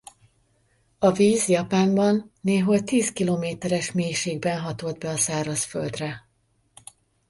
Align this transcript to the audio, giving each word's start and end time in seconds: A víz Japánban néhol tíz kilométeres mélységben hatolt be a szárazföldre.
A 0.99 1.11
víz 1.11 1.47
Japánban 1.49 2.31
néhol 2.41 2.83
tíz 2.83 3.11
kilométeres 3.11 3.91
mélységben 3.91 4.59
hatolt 4.59 4.97
be 4.99 5.09
a 5.09 5.17
szárazföldre. 5.17 6.27